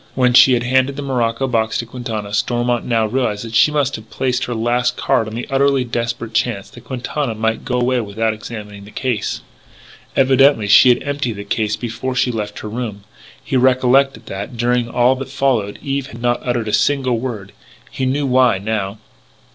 [0.15, 3.95] When she had handed the morocco box to Quintana, Stormont now realised that she must
[3.97, 8.01] have played her last card on the utterly desperate chance that Quintana might go away
[8.01, 9.41] without examining the case.
[10.15, 13.03] Evidently she had emptied the case before she left her room.
[13.43, 17.51] He recollected that, during all that followed, Eve had not uttered a single word.
[17.91, 18.97] He knew why, now.